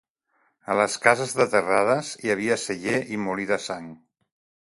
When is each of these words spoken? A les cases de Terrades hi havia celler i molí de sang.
A 0.73 0.77
les 0.77 0.95
cases 1.03 1.35
de 1.39 1.47
Terrades 1.55 2.09
hi 2.25 2.33
havia 2.37 2.59
celler 2.63 2.97
i 3.15 3.21
molí 3.27 3.47
de 3.53 3.61
sang. 3.69 3.95